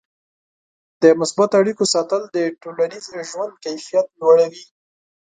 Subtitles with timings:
[1.01, 4.63] د مثبتو اړیکو ساتل د ټولنیز ژوند کیفیت لوړوي.